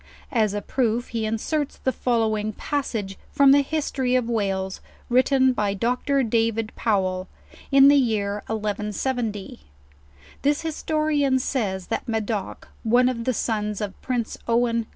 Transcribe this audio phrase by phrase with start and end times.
[0.31, 5.53] As a proof, he inserts the following pas sage from the history of Wales, written
[5.53, 6.23] by Dr.
[6.23, 7.27] Da, vid Pow~ el,
[7.71, 9.59] in the year 1 170:
[10.41, 14.87] This historian says, that Madoc, one of the sons of Prince Owen.